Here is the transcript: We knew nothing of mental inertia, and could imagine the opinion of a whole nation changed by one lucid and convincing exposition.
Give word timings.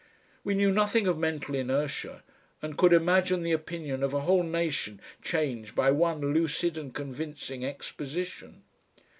We 0.43 0.55
knew 0.55 0.71
nothing 0.71 1.05
of 1.05 1.19
mental 1.19 1.53
inertia, 1.53 2.23
and 2.59 2.75
could 2.75 2.91
imagine 2.91 3.43
the 3.43 3.51
opinion 3.51 4.01
of 4.01 4.15
a 4.15 4.21
whole 4.21 4.41
nation 4.41 4.99
changed 5.21 5.75
by 5.75 5.91
one 5.91 6.33
lucid 6.33 6.75
and 6.75 6.91
convincing 6.91 7.63
exposition. 7.63 8.63